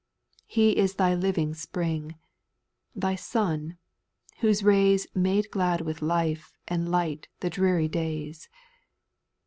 [0.47, 2.15] He is thy living spring,
[2.95, 3.77] thy sun,
[4.39, 8.49] whose rays Make glad with life and light thy dreary days.